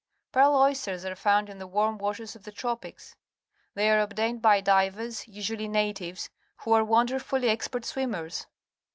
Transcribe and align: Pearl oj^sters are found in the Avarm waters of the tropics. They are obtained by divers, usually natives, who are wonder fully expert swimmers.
Pearl 0.31 0.57
oj^sters 0.59 1.05
are 1.07 1.15
found 1.15 1.47
in 1.47 1.59
the 1.59 1.69
Avarm 1.69 1.99
waters 1.99 2.35
of 2.35 2.41
the 2.41 2.51
tropics. 2.51 3.15
They 3.75 3.87
are 3.91 3.99
obtained 3.99 4.41
by 4.41 4.59
divers, 4.59 5.27
usually 5.27 5.67
natives, 5.67 6.31
who 6.61 6.73
are 6.73 6.83
wonder 6.83 7.19
fully 7.19 7.49
expert 7.51 7.85
swimmers. 7.85 8.47